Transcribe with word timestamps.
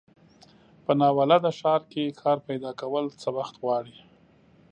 په 0.85 0.91
ناولده 1.01 1.51
ښار 1.59 1.81
کې 1.91 2.15
کار 2.21 2.37
پیداکول 2.47 3.05
څه 3.21 3.27
وخت 3.37 3.55
غواړي. 3.63 3.97